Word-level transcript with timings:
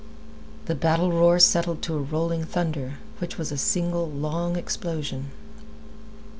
The 0.65 0.73
battle 0.73 1.11
roar 1.11 1.37
settled 1.37 1.83
to 1.83 1.93
a 1.95 2.01
rolling 2.01 2.43
thunder, 2.43 2.95
which 3.19 3.37
was 3.37 3.51
a 3.51 3.55
single, 3.59 4.09
long 4.09 4.55
explosion. 4.55 5.29